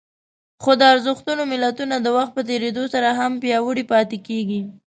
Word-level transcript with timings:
خو 0.61 0.71
د 0.79 0.81
ارزښتونو 0.93 1.43
ملتونه 1.53 1.95
د 1.99 2.07
وخت 2.17 2.31
په 2.35 2.41
تېرېدو 2.49 2.83
سره 2.93 3.09
هم 3.19 3.31
پياوړي 3.41 3.83
پاتې 3.91 4.17
کېږي. 4.27 4.61